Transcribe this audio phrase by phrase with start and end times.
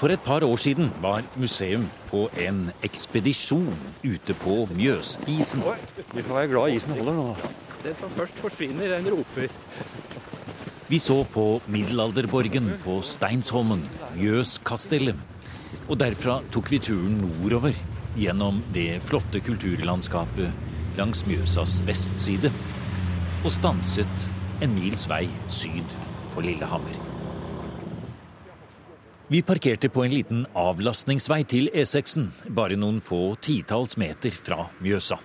[0.00, 5.60] For et par år siden var museum på en ekspedisjon ute på Mjøsisen.
[6.14, 7.26] Vi får være glad isen holder nå.
[7.82, 9.52] Den som først forsvinner, den roper.
[10.88, 13.84] Vi så på middelalderborgen på Steinsholmen,
[14.16, 15.20] Mjøskastellet.
[15.90, 17.76] Og derfra tok vi turen nordover
[18.16, 22.48] gjennom det flotte kulturlandskapet langs Mjøsas vestside.
[23.44, 24.28] Og stanset
[24.64, 25.26] en mils vei
[25.60, 25.96] syd
[26.32, 27.09] for Lillehammer.
[29.30, 35.20] Vi parkerte på en liten avlastningsvei til E6-en, bare noen få titalls meter fra Mjøsa.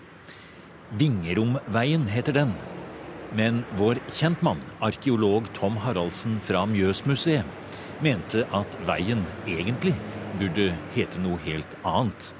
[0.99, 2.51] Vingeromveien heter den.
[3.33, 7.49] Men vår kjentmann, arkeolog Tom Haraldsen fra Mjøsmuseet,
[8.05, 9.95] mente at veien egentlig
[10.37, 12.35] burde hete noe helt annet.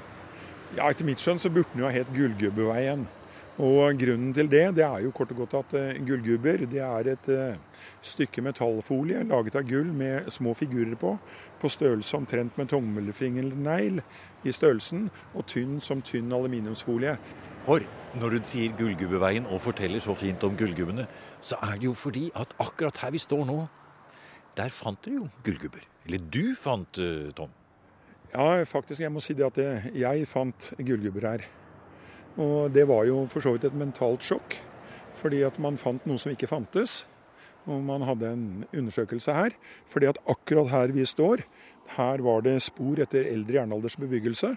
[0.78, 3.08] Ja, Etter mitt skjønn så burde den jo ha hett Gullgubbeveien.
[3.56, 7.08] Og Grunnen til det det er jo kort og godt at uh, gullgubber det er
[7.14, 11.14] et uh, stykke metallfolie laget av gull med små figurer på,
[11.60, 14.02] på størrelse omtrent med tommelfingernegl
[14.44, 17.16] i størrelsen, og tynn som tynn aluminiumsfolie.
[17.64, 17.82] For
[18.20, 21.08] når du sier Gullgubbeveien og forteller så fint om gullgubbene,
[21.40, 23.58] så er det jo fordi at akkurat her vi står nå,
[24.56, 25.82] der fant dere jo gullgubber.
[26.04, 27.50] Eller du fant, uh, Tom?
[28.34, 29.00] Ja, faktisk.
[29.00, 31.48] Jeg må si det at jeg fant gullgubber her.
[32.36, 34.58] Og det var jo for så vidt et mentalt sjokk.
[35.16, 37.04] Fordi at man fant noe som ikke fantes.
[37.66, 39.56] Og man hadde en undersøkelse her.
[39.90, 41.46] Fordi at akkurat her vi står,
[41.96, 44.54] her var det spor etter eldre jernaldersbebyggelse.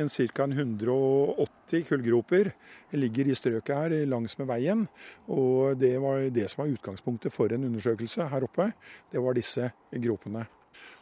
[0.00, 0.46] En Ca.
[0.48, 2.52] 180 kullgroper
[2.96, 4.86] ligger i strøket her langs med veien.
[5.28, 8.70] Og det var det som var utgangspunktet for en undersøkelse her oppe.
[9.12, 10.46] Det var disse gropene.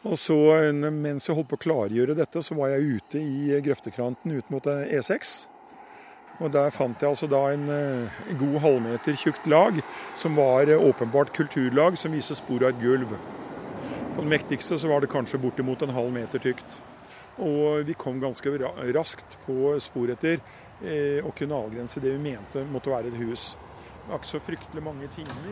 [0.02, 0.34] Og så
[0.72, 4.66] Mens jeg holdt på å klargjøre dette, så var jeg ute i grøftekranten ut mot
[4.66, 5.44] E6.
[6.40, 9.82] Og Der fant jeg altså da en, eh, god halvmeter tjukt lag,
[10.14, 13.12] som var eh, åpenbart kulturlag, som viser spor av et gulv.
[14.16, 16.80] På det mektigste så var det kanskje bortimot en halv meter tykt.
[17.38, 18.56] Og vi kom ganske
[18.96, 20.40] raskt på spor etter
[20.82, 23.56] eh, å kunne avgrense det vi mente måtte være et hus.
[24.00, 25.44] Det var ikke så fryktelig mange timer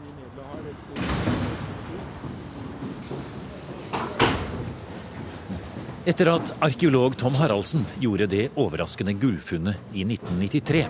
[0.00, 1.09] vi nedla her.
[6.08, 10.86] Etter at arkeolog Tom Haraldsen gjorde det overraskende gullfunnet i 1993,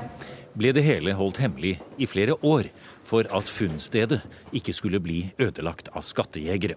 [0.55, 2.69] ble det hele holdt hemmelig i flere år
[3.09, 4.21] for at funnstedet
[4.55, 6.77] ikke skulle bli ødelagt av skattejegere.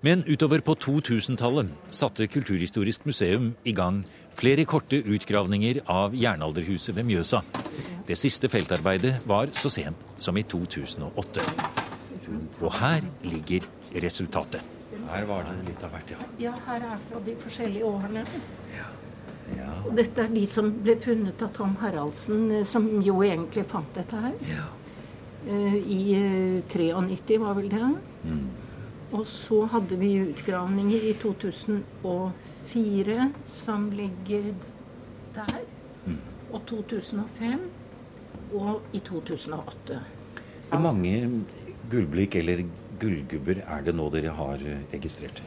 [0.00, 4.00] Men utover på 2000-tallet satte Kulturhistorisk museum i gang
[4.38, 7.42] flere korte utgravninger av jernalderhuset ved Mjøsa.
[8.08, 11.44] Det siste feltarbeidet var så sent som i 2008.
[12.62, 14.77] Og her ligger resultatet.
[15.08, 16.24] Her var det litt av hvert, ja.
[16.38, 18.24] Ja, her er fra de forskjellige årene.
[18.74, 18.88] Ja.
[19.56, 19.68] Ja.
[19.86, 23.94] Og dette er de som ble funnet av Tom Haraldsen, eh, som jo egentlig fant
[23.96, 24.34] dette her.
[24.48, 24.66] Ja.
[25.48, 26.00] Eh, I
[26.68, 27.92] 93 var vel det.
[28.24, 28.48] Mm.
[29.16, 34.50] Og så hadde vi utgravninger i 2004 som ligger
[35.34, 35.62] der.
[36.04, 36.18] Mm.
[36.52, 37.70] Og 2005.
[38.52, 39.98] Og i 2008.
[40.68, 41.44] Hvor mange
[41.90, 42.62] gullblikk eller
[43.00, 45.42] gullgubber er det nå dere har eh, registrert?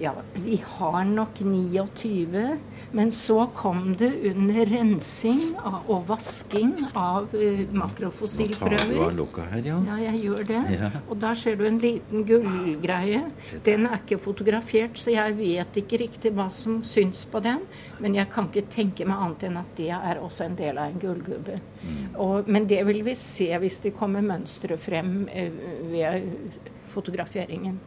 [0.00, 2.58] Ja, vi har nok 29,
[2.92, 8.78] men så kom det under rensing og vasking av uh, makrofossilprøver.
[8.78, 9.76] Nå tar du av lokket her, ja.
[9.90, 10.62] Ja, jeg gjør det.
[10.78, 10.90] Ja.
[11.04, 13.26] Og da ser du en liten gullgreie.
[13.68, 17.60] Den er ikke fotografert, så jeg vet ikke riktig hva som syns på den.
[18.00, 20.94] Men jeg kan ikke tenke meg annet enn at det er også en del av
[20.94, 21.60] en gullgubbe.
[21.84, 22.02] Mm.
[22.24, 27.78] Og, men det vil vi se hvis det kommer mønstre frem uh, ved fotograferingen.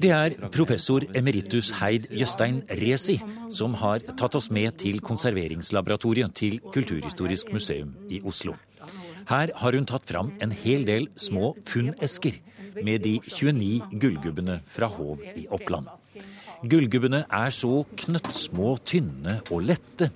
[0.00, 3.18] Det er professor emeritus Heid Jøstein Resi
[3.52, 8.54] som har tatt oss med til konserveringslaboratoriet til Kulturhistorisk museum i Oslo.
[9.28, 12.40] Her har hun tatt fram en hel del små funnesker
[12.80, 15.90] med de 29 gullgubbene fra Hov i Oppland.
[16.64, 20.10] Gullgubbene er så knøttsmå, tynne og lette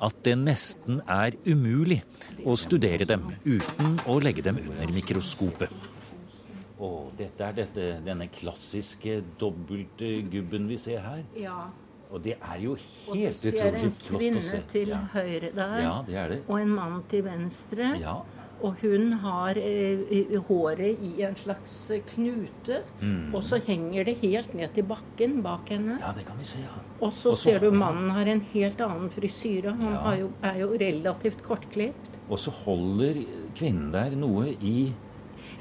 [0.00, 2.00] at det nesten er umulig
[2.48, 5.72] å studere dem uten å legge dem under mikroskopet.
[6.80, 11.22] Og dette er dette, denne klassiske dobbeltgubben vi ser her.
[11.36, 11.66] Ja.
[12.10, 12.72] Og det er jo
[13.06, 13.48] helt utrolig flott å se.
[13.48, 15.00] Og du ser en kvinne til Ja.
[15.12, 16.42] høyre der, Ja, det er det.
[16.48, 18.00] og en mann til venstre.
[18.00, 18.16] Ja.
[18.62, 22.82] Og hun har eh, håret i en slags knute.
[23.00, 23.34] Mm.
[23.34, 25.98] Og så henger det helt ned til bakken bak henne.
[26.00, 26.58] ja, det kan vi se.
[26.60, 26.80] Ja.
[27.00, 29.70] Og så ser du mannen har en helt annen frisyre.
[29.76, 29.98] Han Ja.
[30.00, 32.10] har jo, er jo relativt kortklipt.
[32.28, 33.24] Og så holder
[33.54, 34.92] kvinnen der noe i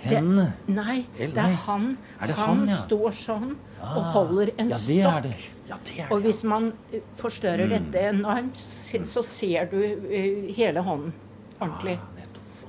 [0.01, 0.53] hendene.
[0.67, 1.97] Nei, det er han.
[2.21, 2.75] Er det han han, ja?
[2.85, 3.49] står sånn
[3.79, 5.23] og Ah, holder en ja, det er stokk.
[5.23, 5.35] det.
[5.69, 7.69] Ja, det Og hvis man eh, forstørrer Mm.
[7.77, 11.13] dette enormt, så ser du eh, hele hånden
[11.61, 11.97] ordentlig.
[11.97, 12.19] Ah.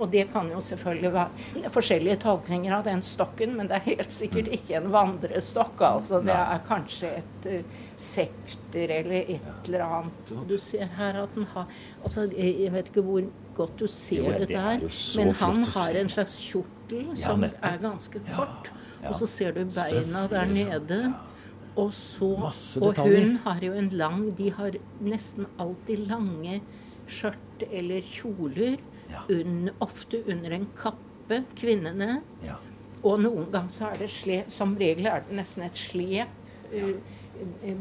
[0.01, 4.15] Og det kan jo selvfølgelig være forskjellige tolkninger av den stokken, men det er helt
[4.17, 4.55] sikkert mm.
[4.57, 5.81] ikke en vandrestokk.
[5.81, 10.33] altså Det er kanskje et uh, septer eller et eller annet.
[10.49, 11.67] Du ser her at den har
[12.03, 14.81] altså Jeg vet ikke hvor godt du ser jo, det der,
[15.21, 16.39] men han har en slags
[16.91, 18.71] kjortel som er ganske kort.
[19.07, 21.01] Og så ser du beina der nede.
[21.79, 22.51] Og så
[22.83, 26.61] Og hun har jo en lang De har nesten alltid lange
[27.07, 28.81] skjørt eller kjoler.
[29.11, 29.23] Ja.
[29.31, 32.23] Un, ofte under en kappe, kvinnene.
[32.45, 32.59] Ja.
[33.03, 36.29] Og noen ganger så er det slep Som regel er det nesten et slep
[36.75, 36.95] uh,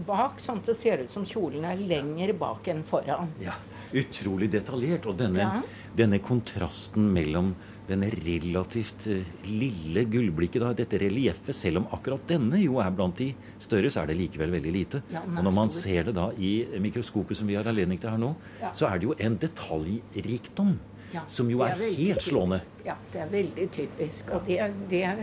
[0.07, 3.33] bak, sånn at det ser ut som kjolen er lenger bak enn foran.
[3.43, 3.57] Ja,
[3.89, 5.07] Utrolig detaljert.
[5.09, 5.89] Og denne, ja.
[5.97, 7.55] denne kontrasten mellom
[7.89, 13.17] denne relativt uh, lille gullblikket, da, dette relieffet, selv om akkurat denne jo er blant
[13.19, 13.31] de
[13.61, 15.03] større, så er det likevel veldig lite.
[15.13, 18.21] Ja, og når man ser det da i mikroskopet som vi har anledning til her
[18.21, 18.71] nå, ja.
[18.77, 20.77] så er det jo en detaljrikdom
[21.13, 22.61] ja, som jo er, er helt slående.
[22.85, 24.31] Ja, det er veldig typisk.
[24.35, 24.59] Og, det,
[24.91, 25.21] det er,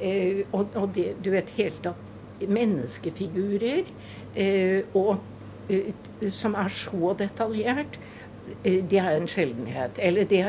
[0.00, 3.84] eh, og, og det, du vet helt at menneskefigurer
[4.36, 5.18] eh, og,
[5.72, 5.92] eh,
[6.32, 7.98] som er så detaljert
[8.62, 9.98] Eh, det er en sjeldenhet.
[9.98, 10.42] Eller de,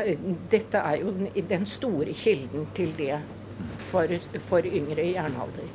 [0.50, 1.14] dette er jo
[1.48, 3.18] den store kilden til det
[3.90, 4.06] for,
[4.46, 5.66] for yngre jernalder.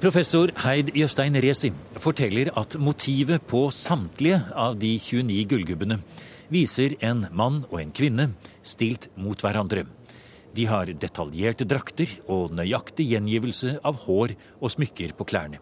[0.00, 5.98] Professor Heid Jøstein Resi forteller at motivet på samtlige av de 29 gullgubbene
[6.50, 8.30] viser en mann og en kvinne
[8.64, 9.84] stilt mot hverandre.
[10.56, 15.60] De har detaljerte drakter og nøyaktig gjengivelse av hår og smykker på klærne.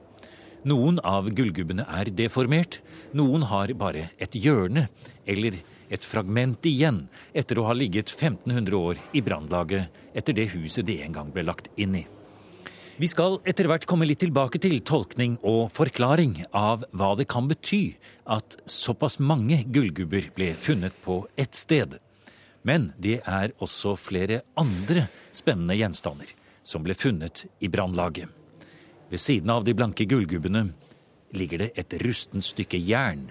[0.68, 2.78] Noen av gullgubbene er deformert,
[3.14, 4.86] noen har bare et hjørne
[5.26, 10.86] eller et fragment igjen etter å ha ligget 1500 år i brannlaget etter det huset
[10.88, 12.04] de en gang ble lagt inn i.
[12.98, 17.46] Vi skal etter hvert komme litt tilbake til tolkning og forklaring av hva det kan
[17.46, 17.94] bety
[18.26, 21.94] at såpass mange gullgubber ble funnet på ett sted.
[22.66, 26.32] Men det er også flere andre spennende gjenstander
[26.66, 28.26] som ble funnet i brannlaget.
[29.08, 30.66] Ved siden av de blanke gullgubbene
[31.38, 33.28] ligger det et rustent stykke jern,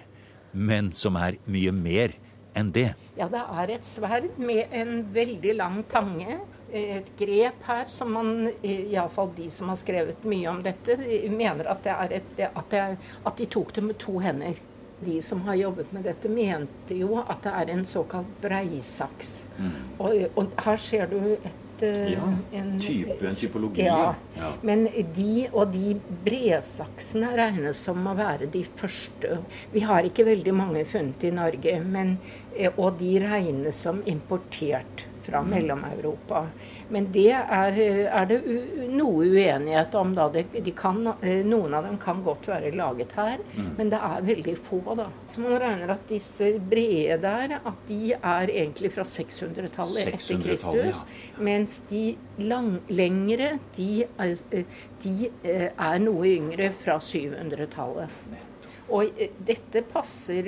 [0.53, 2.15] men som er mye mer
[2.57, 2.91] enn det?
[3.17, 6.39] Ja, det er et sverd med en veldig lang tange.
[6.75, 8.31] Et grep her som man,
[8.61, 10.97] iallfall de som har skrevet mye om dette,
[11.31, 12.81] mener at, det et, at, det
[13.23, 14.59] at de tok det med to hender.
[14.99, 19.35] De som har jobbet med dette, mente jo at det er en såkalt breisaks.
[19.57, 19.73] Mm.
[19.97, 23.85] Og, og, her ser du et Eh, ja, en type, en typologi.
[23.85, 24.15] Ja.
[24.35, 24.51] ja.
[24.61, 25.93] Men de og de
[26.25, 29.41] bredsaksene regnes som å være de første.
[29.73, 32.17] Vi har ikke veldig mange funnet i Norge, men,
[32.55, 35.43] eh, og de regnes som importert fra.
[35.43, 36.47] Mellom-Europa.
[36.89, 37.77] Men det er,
[38.07, 38.37] er, det
[38.95, 40.13] noe uenighet om.
[40.15, 40.27] da.
[40.31, 43.69] De, de kan, eh, noen av dem kan godt være laget her, mm.
[43.77, 44.81] men det er veldig få.
[44.95, 45.09] da.
[45.27, 50.43] Så man regner at disse brede der at de er egentlig fra 600-tallet 600 etter
[50.45, 51.03] Kristus.
[51.03, 51.43] Ja.
[51.43, 52.05] Mens de
[52.39, 58.46] lang, lengre de er, eh, de eh, er noe yngre fra 700-tallet.
[58.93, 60.47] Og dette passer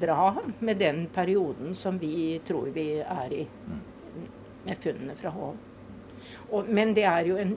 [0.00, 3.46] bra med den perioden som vi tror vi er i.
[3.66, 3.80] Mm
[4.64, 5.56] med funnene fra Hov.
[6.68, 7.56] men det er jo en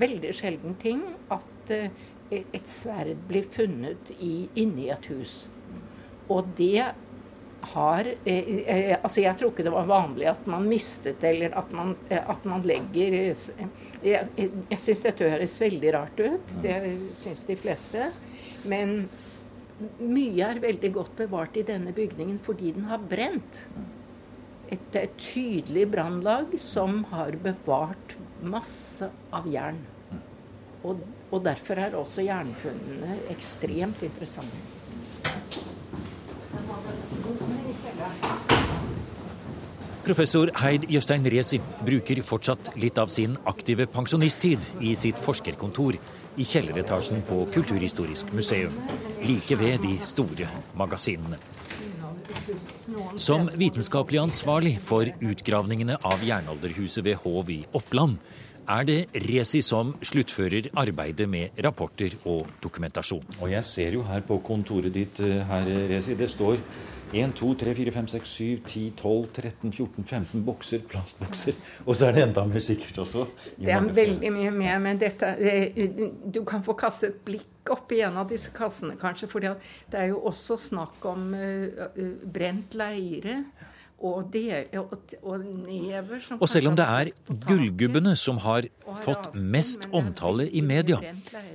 [0.00, 1.86] veldig sjelden ting at uh,
[2.30, 5.44] et sverd blir funnet i, inni et hus.
[6.30, 6.92] Og det
[7.72, 11.72] har eh, eh, Altså, jeg tror ikke det var vanlig at man mistet eller at
[11.74, 13.42] man, eh, at man legger eh,
[14.04, 16.54] Jeg, jeg syns dette høres veldig rart ut.
[16.62, 16.76] Det
[17.24, 18.06] syns de fleste.
[18.68, 19.08] Men
[20.00, 23.62] mye er veldig godt bevart i denne bygningen fordi den har brent
[24.70, 29.80] et, tydelig brannlag som har bevart masse av jern.
[30.86, 34.78] Og, og derfor er også jernfunnene ekstremt interessante.
[40.00, 45.98] Professor Heid Jøstein Resi bruker fortsatt litt av sin aktive pensjonisttid i sitt forskerkontor
[46.36, 48.74] i kjelleretasjen på Kulturhistorisk museum,
[49.22, 51.40] like ved de store magasinene.
[53.16, 58.18] Som vitenskapelig ansvarlig for utgravningene av jernalderhuset ved Hov i Oppland,
[58.70, 63.24] er det Resi som sluttfører arbeidet med rapporter og dokumentasjon.
[63.40, 66.58] Og jeg ser jo her på kontoret ditt, eh, herr Resi, det står
[67.12, 71.58] 1, 2, 3, 4, 5, 6, 7, 10, 12, 13, 14, 15 bokser, plastbokser.
[71.86, 73.26] Og så er det enda mer sikkert også.
[73.56, 75.34] Det er veldig mye mer, men dette
[76.34, 79.30] Du kan få kaste et blikk opp i en av disse kassene, kanskje.
[79.30, 83.42] For det er jo også snakk om uh, brent leire.
[84.00, 87.10] Og, del, og, og never som Og selv om det er
[87.46, 88.66] gullgubbene som har
[89.02, 90.98] fått mest omtale i media,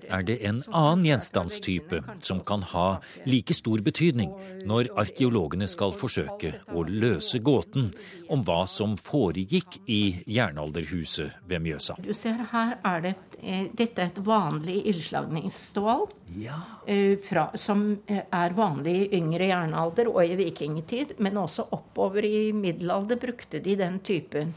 [0.06, 2.86] er det en annen gjenstandstype som kan ha
[3.26, 4.34] like stor betydning
[4.70, 7.90] når arkeologene skal forsøke å løse gåten
[8.30, 11.98] om hva som foregikk i jernalderhuset ved Mjøsa.
[12.06, 13.35] Du ser her er det et,
[13.76, 16.06] dette er et vanlig ildslagningsstål.
[16.42, 16.58] Ja.
[16.88, 21.16] eh, fra, som eh, er vanlig i yngre jernalder og i vikingtid.
[21.20, 24.54] Men også oppover i middelalder brukte de den typen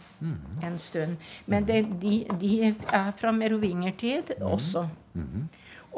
[0.63, 1.17] en stund.
[1.47, 4.87] Men det, de, de er fra merovingertid også.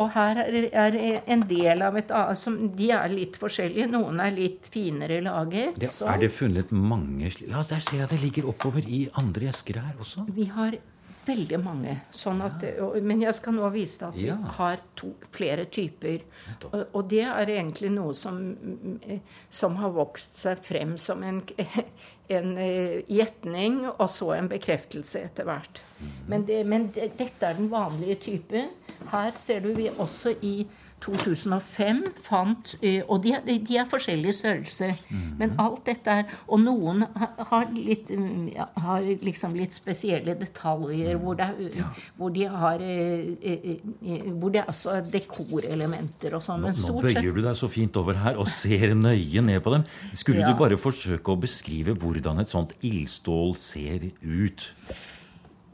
[0.01, 0.39] Og her
[0.73, 0.95] er,
[1.27, 3.89] en del av et annet som De er litt forskjellige.
[3.91, 5.75] Noen er litt finere laget.
[5.83, 9.51] Det, er det funnet mange sli- Ja, der ser jeg det ligger oppover i andre
[9.51, 10.25] esker her også.
[10.31, 10.79] Vi har
[11.27, 11.95] veldig mange.
[12.15, 16.25] Sånn at, og, men jeg skal nå vise deg at vi har to, flere typer.
[16.71, 19.21] Og, og det er egentlig noe som, mm,
[19.53, 21.43] som har vokst seg frem som en,
[22.37, 25.83] en eh, gjetning, og så en bekreftelse etter hvert.
[25.99, 26.13] Mhm.
[26.33, 28.73] Men, det, men det, dette er den vanlige typen.
[29.11, 30.55] Her ser du vi også i
[31.01, 34.95] 2005 fant eh, Og de, de er forskjellige størrelser.
[35.09, 35.31] Mhm.
[35.41, 37.05] Men alt dette er Og noen
[37.51, 38.51] har litt, mm,
[38.85, 41.89] har liksom litt spesielle detaljer hvor, det, ja.
[42.19, 46.67] hvor de har eh, eh, Hvor det er også dekorelementer og sånn.
[46.67, 49.75] Nå, nå sett bøyer du deg så fint over her og ser nøye ned på
[49.75, 49.87] dem.
[50.13, 50.53] Skulle Ja.
[50.53, 54.69] du bare forsøke å beskrive hvordan et sånt ildstål ser ut?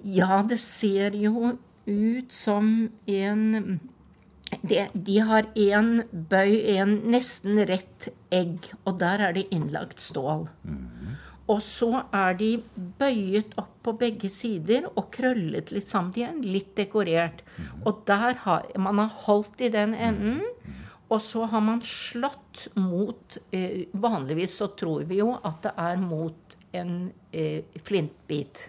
[0.06, 1.56] Ja, det ser jo
[1.86, 3.80] ut som en
[4.62, 10.46] det, De har en bøy, en nesten rett egg, og der er det innlagt stål.
[11.46, 12.50] Og så er de
[12.98, 16.14] bøyet opp på begge sider og krøllet litt sammen.
[16.18, 17.44] Er litt dekorert.
[17.86, 20.42] Og der har man har holdt i den enden.
[21.06, 26.00] Og så har man slått mot eh, Vanligvis så tror vi jo at det er
[26.02, 26.96] mot en
[27.30, 28.64] eh, flintbit.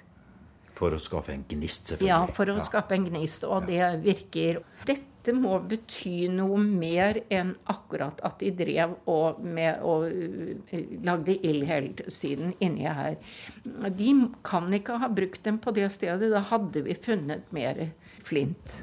[0.77, 2.11] For å skape en gnist, selvfølgelig.
[2.11, 4.61] Ja, for å skape en gnist, og det virker.
[4.85, 11.37] Dette må bety noe mer enn akkurat at de drev og, med, og uh, lagde
[11.47, 13.17] ild hele tiden inni her.
[13.65, 14.11] De
[14.47, 16.31] kan ikke ha brukt dem på det stedet.
[16.33, 17.87] Da hadde vi funnet mer
[18.25, 18.81] flint.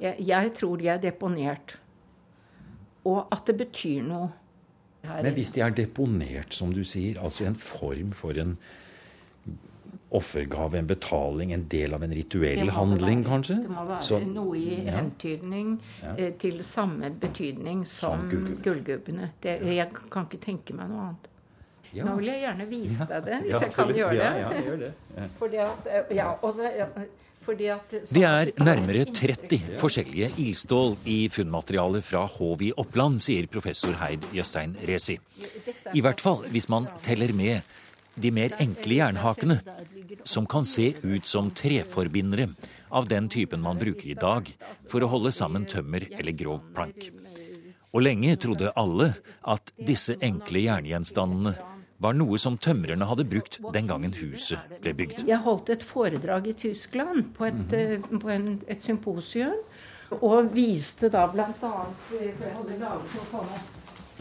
[0.00, 1.76] Jeg, jeg tror de er deponert.
[3.08, 4.30] Og at det betyr noe.
[5.04, 5.22] her.
[5.24, 8.58] Men hvis de er deponert, som du sier, altså en form for en
[10.10, 13.28] offergave, en betaling, en del av en rituell det handling, være.
[13.30, 13.56] kanskje?
[13.62, 14.96] Det må være Så- noe i ja.
[14.98, 16.30] hentydning ja.
[16.38, 19.30] til samme betydning som, Som gullgubbene.
[19.44, 19.56] Ja.
[19.62, 21.28] Jeg kan ikke tenke meg noe annet.
[21.92, 22.04] Ja.
[22.06, 24.18] Nå vil jeg gjerne vise deg det, hvis Ja, jeg kan gjøre det.
[24.20, 24.92] Ja, ja, gjør det.
[25.16, 25.24] Ja.
[25.38, 26.86] Fordi at, eh, ja, også, ja,
[27.42, 33.46] fordi at Det er nærmere 30 forskjellige ildstål i funnmaterialet fra Hov i Oppland, sier
[33.50, 35.18] professor Heid Jøstein Resi.
[35.94, 37.62] I hvert fall hvis man teller med
[38.22, 39.60] de mer enkle jernhakene,
[40.24, 42.50] som kan se ut som treforbindere
[42.90, 44.50] av den typen man bruker i dag
[44.90, 47.10] for å holde sammen tømmer eller grov plank.
[47.90, 49.12] Og lenge trodde alle
[49.50, 51.56] at disse enkle jerngjenstandene
[52.00, 55.24] var noe som tømrerne hadde brukt den gangen huset ble bygd.
[55.28, 59.58] Jeg holdt et foredrag i Tyskland på et, eh, på en, et symposium.
[60.10, 61.52] Og viste da bl.a.
[62.08, 63.60] For jeg hadde laget noen sånne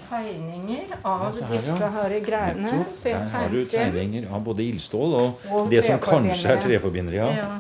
[0.10, 1.62] tegninger av ja, her, ja.
[1.62, 2.86] disse her greiene.
[2.94, 6.64] Så jeg Der har du tegninger av både ildstål og, Og det som kanskje er
[6.64, 7.16] treforbindere.
[7.20, 7.36] Ja.
[7.38, 7.60] Ja.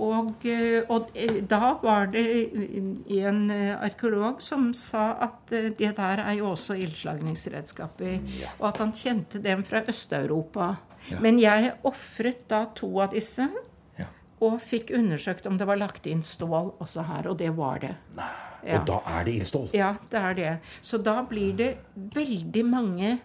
[0.00, 2.24] Og, eh, og eh, da var det
[3.20, 8.20] en eh, arkeolog som sa at det der er jo også ildslagningsredskaper.
[8.58, 10.76] Og at han kjente dem fra Øst-Europa.
[11.20, 13.48] Men jeg ofret da to av disse.
[14.40, 17.92] Og fikk undersøkt om det var lagt inn stål også her, og det var det.
[18.66, 18.78] Ja.
[18.80, 19.68] Og da er det ildstål.
[19.74, 20.58] Ja, det er det.
[20.82, 23.18] Så da blir det veldig mange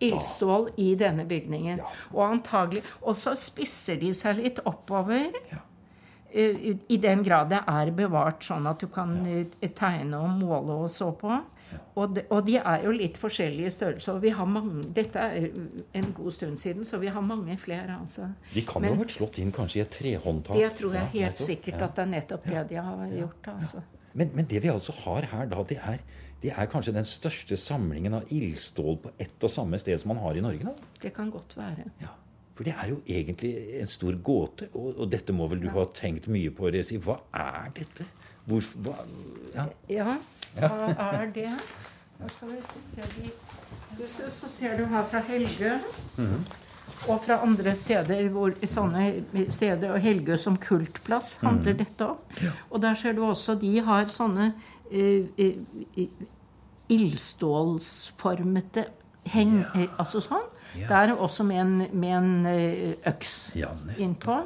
[0.00, 1.78] ildstål i denne bygningen.
[1.78, 1.88] Ja.
[2.14, 5.30] Og antagelig Og så spisser de seg litt oppover.
[5.52, 5.58] Ja.
[6.32, 9.44] eh, I den grad det er bevart sånn at du kan ja.
[9.68, 11.40] tegne og måle og så på.
[11.94, 14.16] Og de, og de er jo litt forskjellige størrelser.
[14.16, 15.50] Og vi har mange, dette er
[15.94, 17.98] en god stund siden, så vi har mange flere.
[18.00, 18.30] altså.
[18.54, 20.56] De kan Men- jo ha vært slått inn kanskje i et trehåndtak.
[20.56, 23.48] Det tror jeg helt sikkert at det er nettopp det de har gjort.
[23.54, 23.82] altså.
[24.12, 26.00] Men, men det vi altså har her, da, det er,
[26.42, 30.22] det er kanskje den største samlingen av ildstål på ett og samme sted som man
[30.24, 30.64] har i Norge?
[30.66, 30.90] da?
[31.02, 31.86] Det kan godt være.
[32.02, 32.14] Ja.
[32.56, 35.86] For det er jo egentlig en stor gåte, og, og dette må vel du ha
[35.96, 36.98] tenkt mye på, Resi.
[37.00, 38.04] Hva er dette?
[38.44, 38.96] Hvor, hva,
[39.54, 39.66] ja.
[39.88, 40.16] Ja,
[40.58, 41.52] hva er det?
[42.20, 43.30] Da skal vi se
[43.98, 45.72] du, så, så ser du her fra Helgø.
[47.08, 52.16] Og fra andre steder, hvor, sånne steder, og Helgø som kultplass handler dette om.
[52.70, 54.52] Og der ser du også de har sånne
[54.92, 56.08] eh, eh,
[56.92, 58.84] ildstålsformete
[59.32, 59.64] heng...
[59.74, 60.48] eh, Altså sånn.
[60.78, 60.86] Ja.
[60.86, 64.42] Der også med en, med en eh, øks ja, innpå.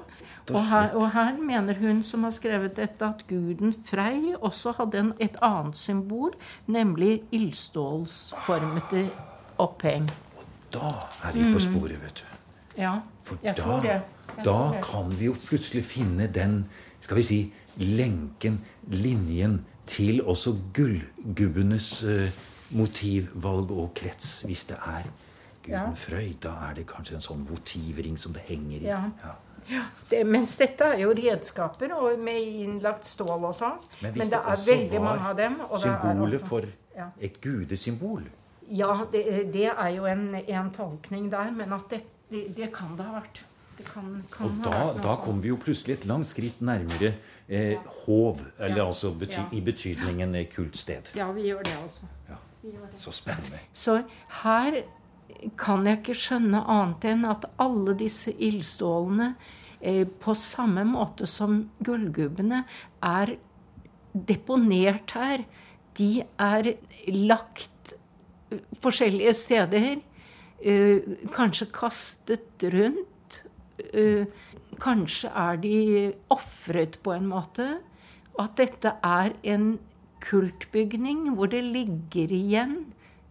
[0.52, 5.00] Og her, og her, mener hun som har skrevet dette, at guden Frei også hadde
[5.00, 6.34] en, et annet symbol,
[6.66, 9.06] nemlig ildstålsformete
[9.58, 10.10] oppheng.
[10.36, 10.44] Og
[10.74, 10.92] da
[11.24, 11.64] er vi på mm.
[11.64, 12.43] sporet, vet du.
[12.78, 13.88] Ja, For jeg da, tror det.
[13.90, 14.82] Jeg da tror det.
[14.84, 16.64] kan vi jo plutselig finne den,
[17.00, 17.38] skal vi si,
[17.76, 22.28] lenken, linjen, til også gullgubbenes uh,
[22.72, 25.10] motivvalg og krets, hvis det er
[25.64, 25.94] Guden ja.
[25.96, 26.34] Frøy.
[26.42, 28.86] Da er det kanskje en sånn votivring som det henger i.
[28.88, 29.00] Ja.
[29.24, 29.34] ja.
[29.64, 33.78] Ja, det, mens dette er jo redskaper og med innlagt stål og sånn.
[34.02, 35.54] Men, men, det, er veldig mange av dem.
[35.70, 36.66] Og symbolet også, for
[36.96, 37.06] ja.
[37.16, 38.26] et gudesymbol?
[38.68, 41.48] Ja, det, det, er jo en, en, tolkning der.
[41.56, 41.96] Men at
[42.30, 43.42] det, det kan det ha vært.
[43.84, 47.16] Kan, kan og da, da kommer vi jo plutselig et langt skritt nærmere
[47.48, 48.42] eh, hov.
[48.58, 48.86] Eller ja.
[48.86, 51.10] altså bety i betydningen kultsted.
[51.18, 52.10] Ja, vi gjør det altså.
[52.96, 53.58] Så spennende.
[53.76, 53.98] Så
[54.42, 54.78] her
[55.60, 59.34] kan jeg ikke skjønne annet enn at alle disse ildstålene,
[59.80, 62.62] eh, på samme måte som gullgubbene,
[63.02, 63.36] er
[64.14, 65.44] deponert her.
[65.98, 66.74] De er
[67.12, 67.94] lagt
[68.50, 70.00] eh, forskjellige steder.
[70.64, 71.02] Eh,
[71.32, 73.42] kanskje kastet rundt.
[73.92, 74.24] Eh,
[74.80, 77.66] kanskje er de ofret på en måte.
[78.40, 79.74] At dette er en
[80.24, 82.78] kultbygning hvor det ligger igjen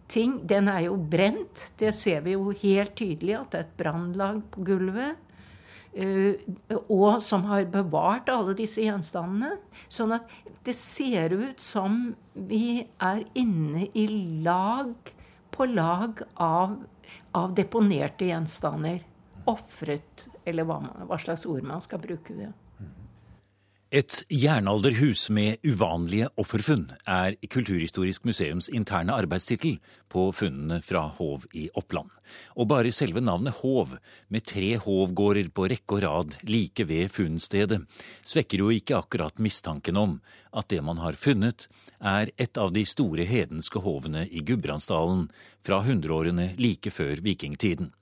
[0.06, 0.38] ting.
[0.46, 1.72] Den er jo brent.
[1.80, 5.20] Det ser vi jo helt tydelig at det er et brannlag på gulvet.
[5.94, 6.34] Uh,
[6.90, 9.60] og som har bevart alle disse gjenstandene.
[9.86, 10.30] Sånn at
[10.66, 14.08] det ser ut som vi er inne i
[14.42, 14.94] lag
[15.54, 16.74] på lag av,
[17.34, 19.02] av deponerte gjenstander.
[19.50, 22.34] Ofret, eller hva, hva slags ord man skal bruke.
[22.34, 22.52] det.
[23.94, 29.76] Et jernalderhus med uvanlige offerfunn er Kulturhistorisk museums interne arbeidstittel
[30.10, 32.10] på funnene fra Hov i Oppland.
[32.58, 33.92] Og bare selve navnet Hov,
[34.26, 37.84] med tre hovgårder på rekke og rad like ved funnstedet,
[38.26, 40.18] svekker jo ikke akkurat mistanken om
[40.50, 41.68] at det man har funnet,
[42.02, 45.28] er et av de store hedenske hovene i Gudbrandsdalen
[45.62, 47.94] fra hundreårene like før vikingtiden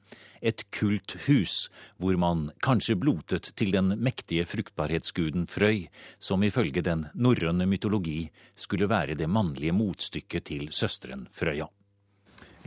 [0.42, 5.86] et kulthus, hvor man kanskje blotet til den mektige fruktbarhetsguden Frøy,
[6.18, 11.70] som ifølge den norrøne mytologi skulle være det mannlige motstykket til søsteren Frøya.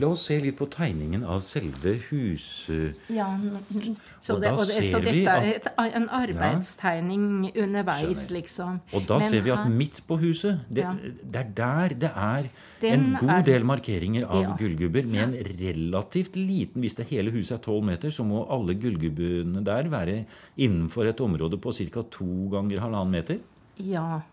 [0.02, 2.98] La oss se litt på tegningen av selve huset.
[3.08, 3.29] Ja,
[4.20, 8.81] så, det, det, så dette er et, en arbeidstegning ja, underveis, liksom.
[8.92, 10.92] Og da Men ser vi at midt på huset, det, ja.
[11.24, 12.51] det er der det er
[12.92, 14.53] en god er, del markeringer av ja.
[14.60, 18.75] gullgubber med en relativt liten Hvis det hele huset er tolv meter, så må alle
[18.75, 20.22] gullgubbene der være
[20.60, 22.03] innenfor et område på ca.
[22.12, 23.40] to ganger halvannen meter.
[23.79, 24.25] Ja,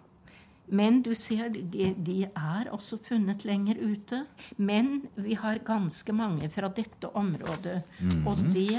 [0.66, 4.22] men du ser, de, de, er også funnet lenger ute.
[4.56, 7.82] Men vi har ganske mange fra dette området.
[8.00, 8.26] Mm.
[8.26, 8.78] Og, det,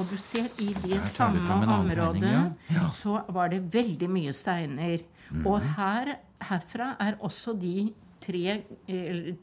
[0.00, 1.44] og du ser i det samme
[1.76, 2.44] området ja.
[2.72, 2.88] Ja.
[2.94, 5.04] så var det veldig mye steiner.
[5.30, 5.46] Mm.
[5.46, 6.16] Og her,
[6.48, 8.60] herfra er også de tre,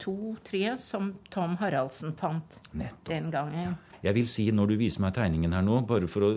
[0.01, 3.05] to-tre som Tom Haraldsen fant Nettopp.
[3.09, 3.63] den gangen.
[3.71, 3.75] Ja.
[4.03, 6.29] Jeg vil si, når du viser meg tegningen her nå, bare for å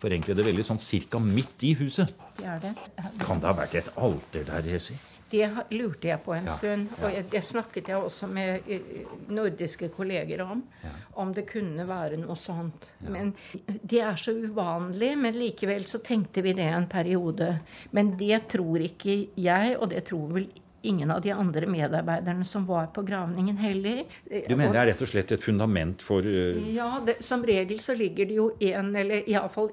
[0.00, 2.74] forenkle det veldig, sånn cirka midt i huset Det er det.
[3.20, 4.96] Kan det ha vært et alter der, Hesi?
[5.28, 6.92] Det lurte jeg på en ja, stund.
[7.02, 7.22] Og ja.
[7.32, 9.02] det snakket jeg også med eh,
[9.34, 10.62] nordiske kolleger om.
[10.84, 10.92] Ja.
[11.20, 12.88] Om det kunne være noe sånt.
[13.04, 13.34] Men
[13.82, 15.12] Det er så uvanlig.
[15.18, 17.58] Men likevel så tenkte vi det en periode.
[17.92, 20.48] Men det tror ikke jeg, og det tror vel
[20.88, 24.04] ingen av de andre medarbeiderne som var på gravningen heller.
[24.24, 26.54] Du mener det er rett og slett et fundament for uh...
[26.72, 29.72] Ja, det, som regel så ligger det jo én, eller iallfall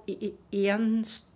[0.51, 0.89] én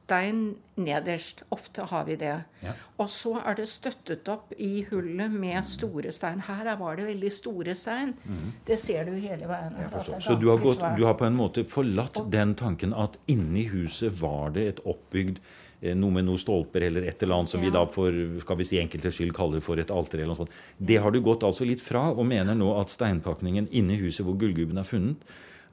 [0.10, 0.42] stein
[0.80, 1.44] nederst.
[1.54, 2.34] Ofte har vi det.
[2.66, 2.74] Ja.
[2.98, 6.42] Og så er det støttet opp i hullet med store stein.
[6.50, 8.16] Her var det veldig store stein.
[8.26, 8.52] Mm.
[8.66, 9.78] Det ser du hele veien.
[10.20, 13.68] Så du har, gått, du har, på en måte forlatt og, den tanken at inni
[13.70, 15.40] huset var det et oppbygd
[15.80, 17.70] Eh, noe med noen stolper eller et eller annet som ja.
[17.70, 20.20] vi da for skal vi si enkelte skyld kaller for et alter.
[20.20, 20.58] eller noe sånt.
[20.76, 24.36] Det har du gått altså litt fra, og mener nå at steinpakningen inni huset hvor
[24.40, 25.24] gullgubben er funnet,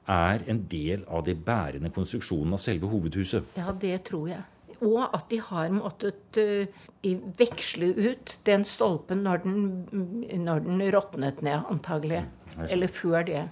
[0.07, 3.57] er en del av det bærende konstruksjonen av selve hovedhuset.
[3.59, 4.43] Ja, det tror jeg.
[4.77, 6.87] Og at de har måttet uh,
[7.39, 9.61] veksle ut den stolpen når den,
[10.45, 12.25] når den råtnet ned, antagelig.
[12.55, 13.47] Mm, eller før det.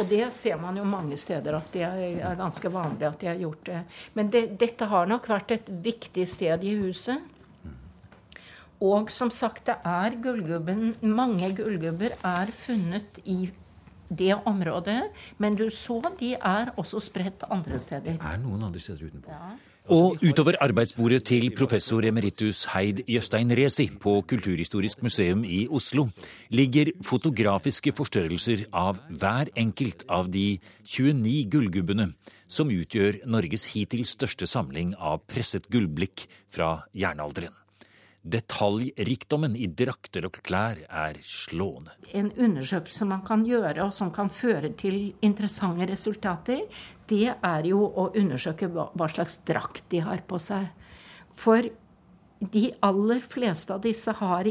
[0.00, 3.38] Og det ser man jo mange steder at det er ganske vanlig at de har
[3.38, 3.82] gjort det.
[4.18, 7.22] Men det, dette har nok vært et viktig sted i huset.
[8.82, 13.44] Og som sagt, det er gullgubben Mange gullgubber er funnet i
[14.18, 15.02] det området.
[15.38, 18.16] Men du så de er også spredt andre steder.
[18.16, 19.32] Det er noen andre steder utenfor.
[19.32, 19.54] Ja.
[19.90, 26.04] Og utover arbeidsbordet til professor emeritus Heid Jøstein Resi på Kulturhistorisk museum i Oslo
[26.54, 32.12] ligger fotografiske forstørrelser av hver enkelt av de 29 gullgubbene
[32.46, 37.61] som utgjør Norges hittil største samling av presset gullblikk fra jernalderen.
[38.22, 41.96] Detaljrikdommen i drakter og klær er slående.
[42.14, 46.62] En undersøkelse man kan gjøre, og som kan føre til interessante resultater,
[47.10, 50.70] det er jo å undersøke hva slags drakt de har på seg.
[51.34, 51.66] For
[52.52, 54.48] de aller fleste av disse har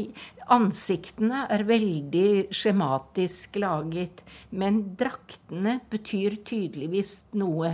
[0.52, 7.72] Ansiktene er veldig skjematisk laget, men draktene betyr tydeligvis noe.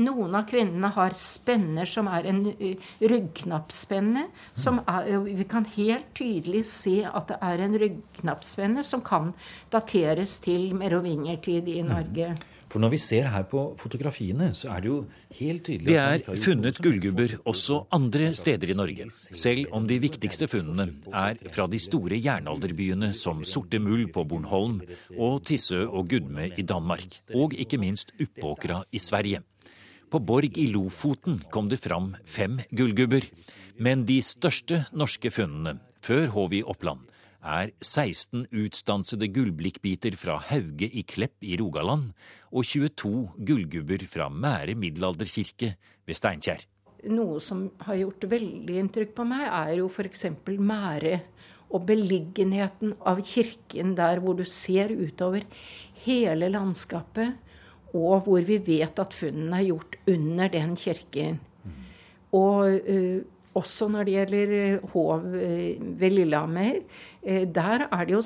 [0.00, 2.44] Noen av kvinnene har spenner som er en
[3.00, 4.26] ryggknappspenne.
[4.56, 9.32] Som er, vi kan helt tydelig se at det er en ryggknappspenne som kan
[9.72, 12.32] dateres til merovingertid i Norge.
[12.72, 14.98] For når vi ser her på fotografiene, så er det jo
[15.36, 20.48] helt tydelig Det er funnet gullgubber også andre steder i Norge, selv om de viktigste
[20.48, 24.80] funnene er fra de store jernalderbyene som Sorte Mull på Bornholm
[25.18, 29.44] og Tissø og Gudme i Danmark, og ikke minst Uppåkra i Sverige.
[30.12, 33.24] På Borg i Lofoten kom det fram fem gullgubber.
[33.80, 37.06] Men de største norske funnene, før Håvi Oppland,
[37.40, 42.10] er 16 utstansede gullblikkbiter fra Hauge i Klepp i Rogaland
[42.52, 45.70] og 22 gullgubber fra Mære middelalderkirke
[46.04, 46.60] ved Steinkjer.
[47.08, 50.26] Noe som har gjort veldig inntrykk på meg, er jo f.eks.
[50.60, 51.22] Mære
[51.72, 55.48] og beliggenheten av kirken der hvor du ser utover
[56.04, 57.40] hele landskapet
[57.92, 61.40] og hvor vi vet at funnene er gjort under den kirken.
[62.32, 63.18] Og uh,
[63.58, 66.80] også når det gjelder Hov uh, ved Lillehammer,
[67.22, 68.22] der er det jo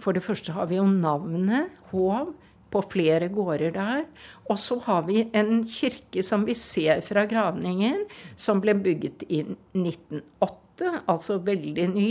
[0.00, 2.32] For det første har vi jo navnet Hov
[2.74, 4.04] på flere gårder der.
[4.50, 8.04] Og så har vi en kirke som vi ser fra gravningen,
[8.36, 12.10] som ble bygget i 1908 altså veldig ny.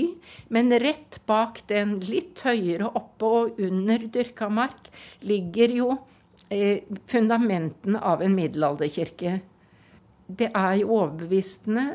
[0.53, 4.89] Men rett bak den, litt høyere oppe og under dyrka mark,
[5.25, 5.91] ligger jo
[7.09, 9.37] fundamentene av en middelalderkirke.
[10.27, 11.85] Det er jo overbevisende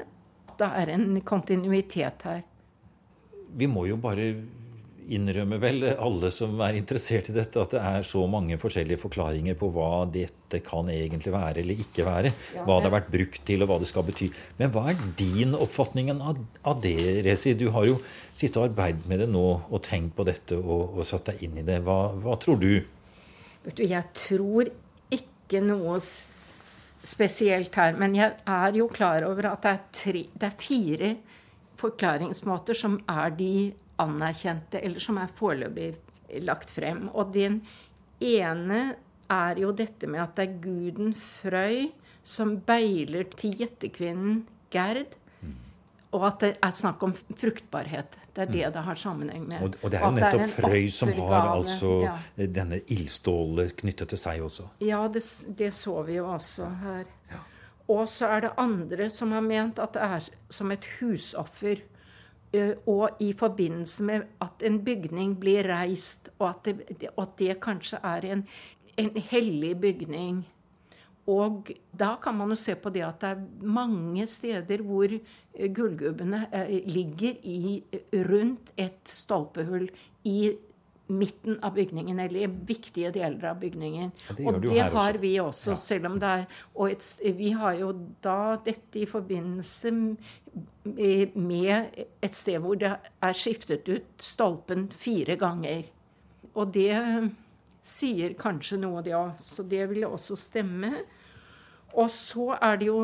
[0.48, 2.44] at det er en kontinuitet her.
[3.58, 4.32] Vi må jo bare
[5.08, 9.56] innrømme vel, alle som er interessert i dette, at det er så mange forskjellige forklaringer
[9.58, 12.32] på hva dette kan egentlig være eller ikke være.
[12.58, 14.28] Hva det har vært brukt til, og hva det skal bety.
[14.60, 17.56] Men hva er din oppfatning av, av det, Rezi?
[17.58, 17.98] Du har jo
[18.34, 21.58] sittet og arbeidet med det nå og tenkt på dette og, og satt deg inn
[21.62, 21.80] i det.
[21.86, 22.72] Hva, hva tror du?
[23.64, 24.70] Vet du, jeg tror
[25.14, 27.96] ikke noe spesielt her.
[27.98, 31.12] Men jeg er jo klar over at det er, tre, det er fire
[31.78, 33.52] forklaringsmåter som er de
[34.02, 35.92] anerkjente, eller som er foreløpig
[36.44, 37.06] lagt frem.
[37.14, 37.60] Og den
[38.22, 38.82] ene
[39.28, 41.88] er jo dette med at det er guden Frøy
[42.28, 44.42] som beiler til gjettekvinnen
[44.72, 45.16] Gerd
[46.16, 48.16] og at det er snakk om fruktbarhet.
[48.32, 48.72] Det er det mm.
[48.72, 49.62] det har sammenheng med.
[49.62, 52.14] Og, og det er jo nettopp er Frøy som har altså ja.
[52.38, 54.68] denne ildstålet knyttet til seg også.
[54.84, 55.24] Ja, det,
[55.58, 57.04] det så vi jo også her.
[57.32, 57.42] Ja.
[57.92, 61.84] Og så er det andre som har ment at det er som et husoffer.
[62.88, 67.58] Og i forbindelse med at en bygning blir reist, og at det, og at det
[67.60, 68.46] kanskje er en,
[68.96, 70.46] en hellig bygning.
[71.28, 75.68] Og da kan man jo se på det at det er mange steder hvor eh,
[75.74, 77.82] gullgubbene eh, ligger i,
[78.30, 79.90] rundt et stolpehull
[80.28, 80.38] i
[81.08, 84.10] midten av bygningen, eller i viktige deler av bygningen.
[84.28, 85.20] Ja, det og det har også.
[85.22, 85.76] vi også, ja.
[85.80, 87.92] selv om det er Og et, vi har jo
[88.24, 89.92] da dette i forbindelse
[91.34, 95.88] med et sted hvor det er skiftet ut stolpen fire ganger.
[96.54, 96.92] Og det
[97.84, 99.38] sier kanskje noe, det òg.
[99.40, 100.92] Så det vil også stemme.
[101.96, 103.00] Og så er det jo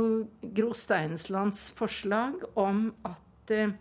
[0.56, 3.72] Gro Steinslands forslag om at eh,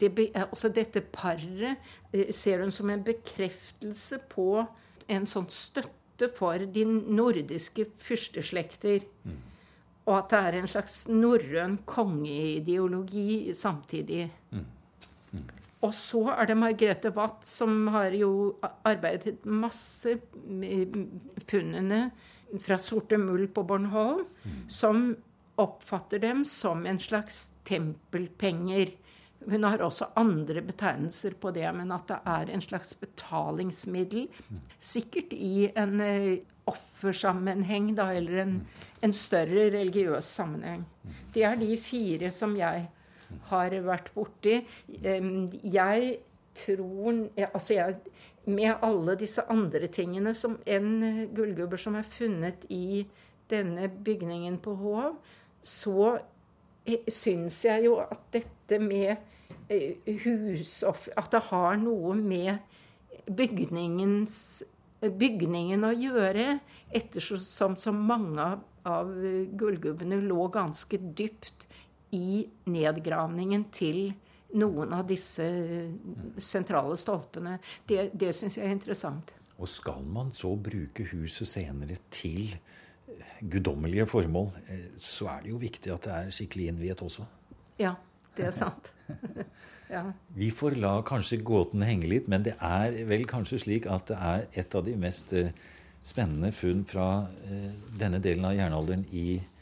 [0.00, 1.76] det, altså dette paret
[2.12, 4.64] eh, ser hun som en bekreftelse på
[5.10, 9.04] en sånn støtte for de nordiske fyrsteslekter.
[9.24, 9.38] Mm.
[10.08, 14.30] Og at det er en slags norrøn kongeideologi samtidig.
[14.50, 14.64] Mm.
[15.36, 15.46] Mm.
[15.86, 18.32] Og så er det Margrethe Watt, som har jo
[18.88, 20.16] arbeidet masse
[20.48, 20.96] med
[21.48, 22.06] funnene
[22.62, 24.62] fra Sorte Mull på Bornholm, mm.
[24.68, 25.16] som
[25.60, 28.94] oppfatter dem som en slags tempelpenger.
[29.46, 34.28] Hun har også andre betegnelser på det, men at det er en slags betalingsmiddel.
[34.48, 34.62] Mm.
[34.78, 36.38] Sikkert i en uh,
[36.70, 38.56] offersammenheng, da, eller en,
[39.00, 40.84] en, større religiøs sammenheng.
[41.34, 42.88] Det er de fire som jeg
[43.50, 44.60] har vært borti.
[44.88, 46.10] Jeg
[46.54, 47.96] tror Altså, jeg
[48.46, 53.04] med alle disse andre tingene som en gullgubber som er funnet i
[53.50, 55.18] denne bygningen på Hov,
[55.62, 56.18] så
[57.10, 59.16] syns jeg jo at dette med
[60.24, 61.08] husoff...
[61.16, 62.58] At det har noe med
[63.30, 64.64] bygningens
[65.00, 66.58] bygningen å gjøre,
[66.92, 68.48] ettersom så mange
[68.88, 69.12] av
[69.60, 71.66] gullgubbene lå ganske dypt
[72.16, 74.10] i nedgravningen til
[74.58, 75.44] noen av disse
[76.40, 77.58] sentrale stolpene.
[77.86, 79.32] Det, det syns jeg er interessant.
[79.60, 82.54] Og skal man så bruke huset senere til
[83.40, 87.26] guddommelige formål, eh, så er det jo viktig at det er skikkelig innviet også.
[87.80, 87.94] Ja,
[88.36, 88.92] det er sant.
[89.94, 90.04] ja.
[90.36, 94.18] Vi får la kanskje gåten henge litt, men det er vel kanskje slik at det
[94.18, 95.52] er et av de mest eh,
[96.06, 97.08] spennende funn fra
[97.44, 99.56] eh, denne delen av jernalderen i Norge.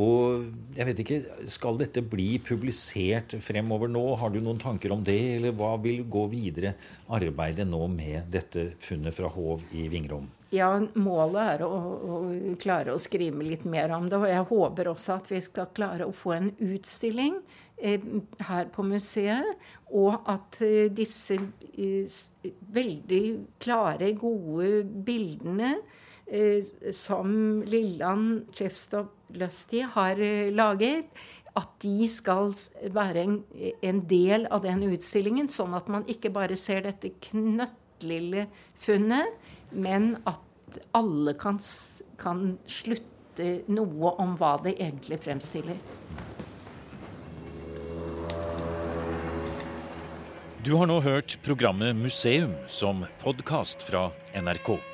[0.00, 1.18] Og jeg vet ikke,
[1.52, 4.04] skal dette bli publisert fremover nå?
[4.20, 6.72] Har du noen tanker om det, eller hva vil gå videre
[7.12, 10.30] arbeidet nå med dette funnet fra Hov i Vingrom?
[10.54, 12.18] Ja, målet er å, å,
[12.62, 14.20] klare å skrive litt mer om det.
[14.22, 17.40] Og jeg håper også at vi skal klare å få en utstilling
[17.76, 18.04] eh,
[18.48, 19.66] her på museet.
[19.92, 22.20] Og at eh, disse eh,
[22.78, 23.24] veldig
[23.60, 25.74] klare, gode bildene
[26.24, 27.34] eh, som
[27.66, 31.10] Lilland Chefstop Lusty har eh, laget,
[31.54, 32.50] at de skal
[32.90, 33.34] være en,
[33.82, 35.46] en del av den utstillingen.
[35.52, 38.48] Sånn at man ikke bare ser dette knøttlille
[38.82, 39.38] funnet
[39.74, 41.58] men at alle kan,
[42.18, 45.78] kan slutte noe om hva det egentlig fremstiller.
[50.64, 54.93] Du har nå hørt programmet Museum som podkast fra NRK.